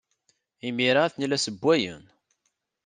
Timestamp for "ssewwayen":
1.39-2.03